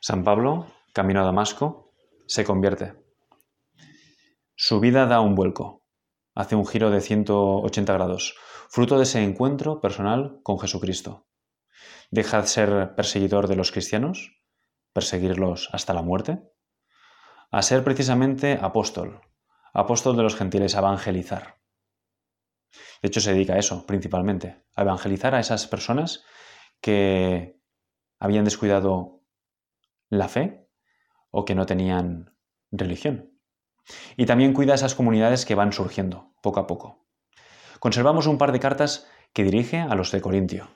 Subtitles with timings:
[0.00, 1.94] San Pablo, camino a Damasco,
[2.26, 2.94] se convierte.
[4.54, 5.82] Su vida da un vuelco,
[6.34, 8.34] hace un giro de 180 grados,
[8.68, 11.26] fruto de ese encuentro personal con Jesucristo.
[12.10, 14.42] Deja de ser perseguidor de los cristianos,
[14.92, 16.42] perseguirlos hasta la muerte,
[17.50, 19.20] a ser precisamente apóstol,
[19.72, 21.58] apóstol de los gentiles, evangelizar.
[23.02, 26.24] De hecho, se dedica a eso principalmente, a evangelizar a esas personas
[26.80, 27.60] que
[28.18, 29.16] habían descuidado
[30.08, 30.68] la fe
[31.30, 32.34] o que no tenían
[32.70, 33.32] religión.
[34.16, 37.06] Y también cuida esas comunidades que van surgiendo poco a poco.
[37.78, 40.68] Conservamos un par de cartas que dirige a los de Corintio.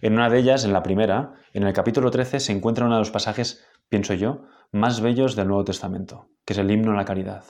[0.00, 3.00] En una de ellas, en la primera, en el capítulo 13, se encuentra uno de
[3.00, 7.04] los pasajes, pienso yo, más bellos del Nuevo Testamento, que es el himno a la
[7.04, 7.44] caridad.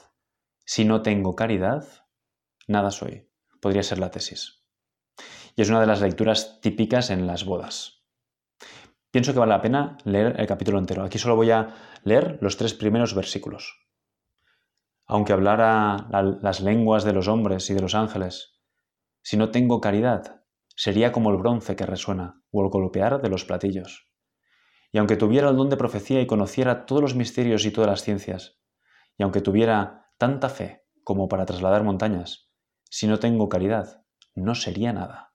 [0.63, 1.85] Si no tengo caridad,
[2.67, 3.29] nada soy.
[3.61, 4.63] Podría ser la tesis.
[5.55, 8.04] Y es una de las lecturas típicas en las bodas.
[9.15, 11.01] Pienso que vale la pena leer el capítulo entero.
[11.01, 13.87] Aquí solo voy a leer los tres primeros versículos.
[15.05, 16.09] Aunque hablara
[16.41, 18.59] las lenguas de los hombres y de los ángeles,
[19.21, 20.43] si no tengo caridad,
[20.75, 24.11] sería como el bronce que resuena o el golpear de los platillos.
[24.91, 28.03] Y aunque tuviera el don de profecía y conociera todos los misterios y todas las
[28.03, 28.59] ciencias,
[29.17, 32.51] y aunque tuviera tanta fe como para trasladar montañas,
[32.89, 35.34] si no tengo caridad, no sería nada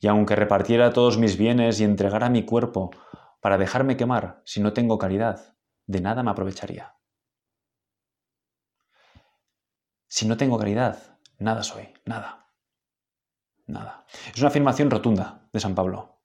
[0.00, 2.90] y aunque repartiera todos mis bienes y entregara mi cuerpo
[3.40, 5.54] para dejarme quemar si no tengo caridad,
[5.86, 6.96] de nada me aprovecharía.
[10.08, 12.48] Si no tengo caridad, nada soy, nada.
[13.66, 14.04] Nada.
[14.34, 16.18] Es una afirmación rotunda de San Pablo.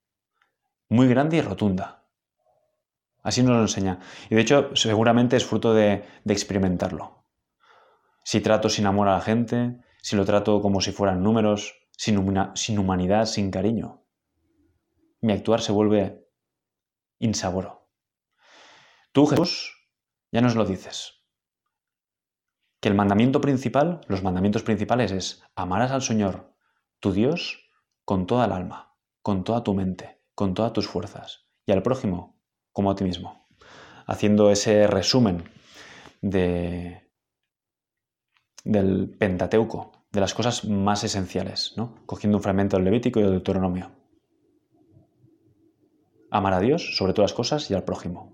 [0.89, 2.07] Muy grande y rotunda.
[3.21, 3.99] Así nos lo enseña.
[4.29, 7.23] Y de hecho, seguramente es fruto de, de experimentarlo.
[8.23, 12.17] Si trato sin amor a la gente, si lo trato como si fueran números, sin,
[12.77, 14.05] humanidad, sin cariño.
[15.21, 16.27] Mi actuar se vuelve
[17.19, 17.89] insaboro.
[19.11, 19.73] Tú, Jesús,
[20.31, 21.23] ya nos lo dices.
[22.81, 26.53] Que el mandamiento principal, los mandamientos principales es amarás al Señor,
[26.99, 27.71] tu Dios,
[28.03, 32.39] con toda el alma, con toda tu mente, con todas tus fuerzas, y al prójimo
[32.71, 33.47] como a ti mismo.
[34.05, 35.49] Haciendo ese resumen
[36.21, 37.09] de,
[38.63, 41.93] del Pentateuco, de las cosas más esenciales, ¿no?
[42.05, 43.91] cogiendo un fragmento del Levítico y del Deuteronomio.
[46.31, 48.31] Amar a Dios sobre todas las cosas y al prójimo.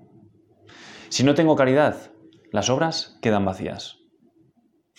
[1.10, 2.12] Si no tengo caridad,
[2.52, 3.98] las obras quedan vacías.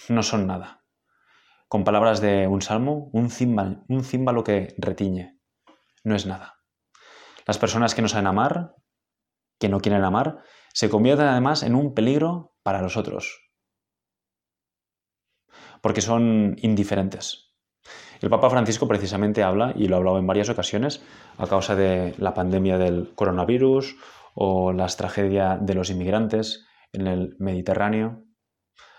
[0.09, 0.83] No son nada.
[1.69, 5.39] Con palabras de un salmo, un címbalo, un címbalo que retiñe.
[6.03, 6.57] No es nada.
[7.47, 8.75] Las personas que no saben amar,
[9.61, 10.43] que no quieren amar,
[10.73, 13.52] se convierten además en un peligro para los otros,
[15.83, 17.53] porque son indiferentes.
[18.23, 21.03] El Papa Francisco precisamente habla, y lo ha hablado en varias ocasiones,
[21.37, 23.97] a causa de la pandemia del coronavirus
[24.35, 28.25] o las tragedias de los inmigrantes en el Mediterráneo,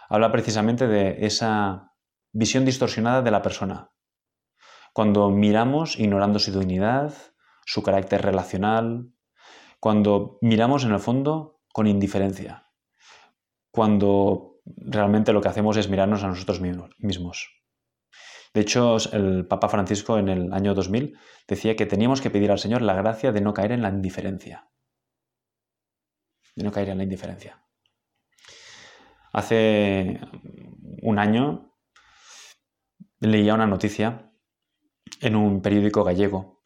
[0.10, 1.94] habla precisamente de esa
[2.34, 3.92] visión distorsionada de la persona.
[4.94, 7.14] Cuando miramos ignorando su dignidad,
[7.66, 9.10] su carácter relacional,
[9.80, 12.70] cuando miramos en el fondo con indiferencia,
[13.72, 17.64] cuando realmente lo que hacemos es mirarnos a nosotros mismos.
[18.54, 22.60] De hecho, el Papa Francisco en el año 2000 decía que teníamos que pedir al
[22.60, 24.70] Señor la gracia de no caer en la indiferencia.
[26.56, 27.66] De no caer en la indiferencia.
[29.32, 30.20] Hace
[31.02, 31.76] un año
[33.20, 34.32] leía una noticia
[35.20, 36.62] en un periódico gallego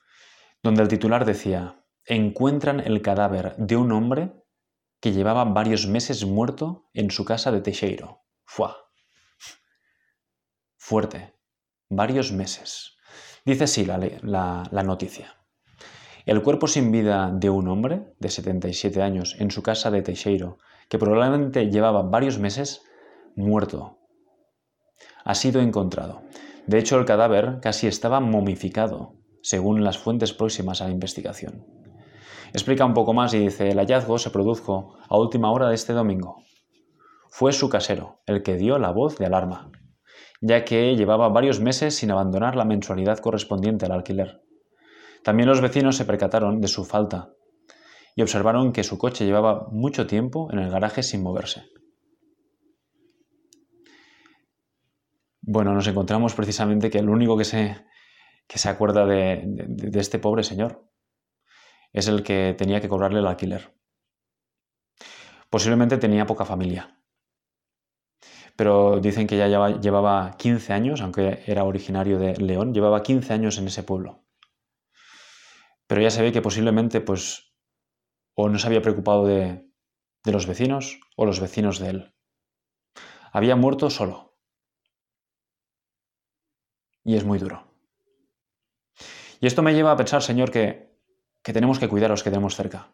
[0.64, 4.34] donde el titular decía, encuentran el cadáver de un hombre
[5.00, 8.24] que llevaba varios meses muerto en su casa de Teixeiro.
[8.46, 8.78] Fua.
[10.78, 11.34] Fuerte.
[11.90, 12.98] Varios meses.
[13.46, 15.36] Dice así la, la, noticia.
[16.26, 20.58] El cuerpo sin vida de un hombre de 77 años en su casa de Teixeiro,
[20.90, 22.82] que probablemente llevaba varios meses
[23.36, 24.00] muerto,
[25.24, 26.24] ha sido encontrado.
[26.66, 31.66] De hecho, el cadáver casi estaba momificado, según las fuentes próximas a la investigación.
[32.54, 35.94] Explica un poco más y dice, el hallazgo se produjo a última hora de este
[35.94, 36.44] domingo.
[37.30, 39.72] Fue su casero el que dio la voz de alarma,
[40.42, 44.42] ya que llevaba varios meses sin abandonar la mensualidad correspondiente al alquiler.
[45.24, 47.34] También los vecinos se percataron de su falta
[48.16, 51.64] y observaron que su coche llevaba mucho tiempo en el garaje sin moverse.
[55.42, 57.78] Bueno, nos encontramos precisamente que el único que se,
[58.48, 60.88] que se acuerda de este pobre señor
[61.94, 63.74] es el que tenía que cobrarle el alquiler.
[65.50, 67.00] Posiblemente tenía poca familia.
[68.56, 73.58] Pero dicen que ya llevaba 15 años, aunque era originario de León, llevaba 15 años
[73.58, 74.26] en ese pueblo.
[75.86, 77.54] Pero ya se ve que posiblemente pues
[78.36, 79.68] o no se había preocupado de,
[80.24, 82.14] de los vecinos o los vecinos de él.
[83.32, 84.38] Había muerto solo.
[87.04, 87.64] Y es muy duro.
[89.40, 90.97] Y esto me lleva a pensar, Señor, que,
[91.48, 92.90] que tenemos que cuidar a los que tenemos cerca,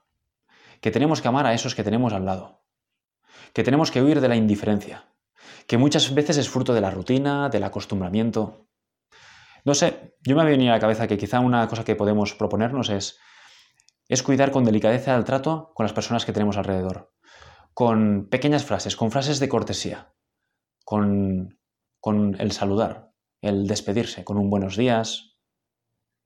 [0.79, 2.61] que tenemos que amar a esos que tenemos al lado,
[3.51, 5.05] que tenemos que huir de la indiferencia,
[5.65, 8.67] que muchas veces es fruto de la rutina, del acostumbramiento.
[9.65, 12.35] No sé, yo me ha venido a la cabeza que quizá una cosa que podemos
[12.35, 13.17] proponernos es,
[14.07, 17.11] es cuidar con delicadeza el trato con las personas que tenemos alrededor,
[17.73, 20.13] con pequeñas frases, con frases de cortesía,
[20.85, 21.57] con,
[21.99, 25.39] con el saludar, el despedirse, con un buenos días,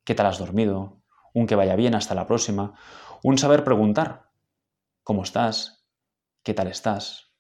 [0.04, 0.98] qué tal has dormido,
[1.38, 2.74] un que vaya bien hasta la próxima,
[3.22, 4.32] un saber preguntar,
[5.04, 5.86] ¿cómo estás?
[6.42, 7.32] ¿Qué tal estás?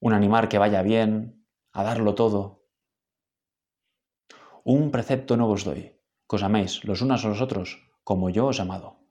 [0.00, 2.64] Un animar que vaya bien, a darlo todo.
[4.64, 8.46] Un precepto no os doy, que os améis los unos a los otros como yo
[8.46, 9.04] os he amado.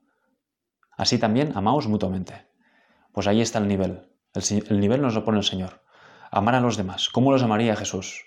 [0.90, 2.48] Así también amaos mutuamente.
[3.12, 4.10] Pues ahí está el nivel.
[4.34, 5.84] El, el, nivel nos lo pone el Señor.
[6.32, 7.10] Amar a los demás.
[7.10, 8.26] ¿Cómo los amaría Jesús?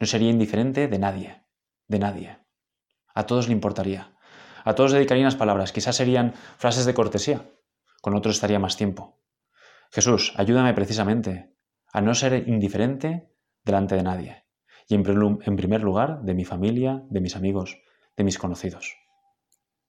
[0.00, 1.44] No sería indiferente de nadie.
[1.86, 2.38] De nadie.
[3.14, 4.15] A todos le importaría.
[4.66, 5.70] A todos dedicaría unas palabras.
[5.70, 7.48] Quizás serían frases de cortesía.
[8.02, 9.22] Con otros estaría más tiempo.
[9.92, 11.54] Jesús, ayúdame precisamente
[11.92, 13.30] a no ser indiferente
[13.64, 14.44] delante de nadie.
[14.88, 17.80] Y en primer lugar, de mi familia, de mis amigos,
[18.16, 18.96] de mis conocidos.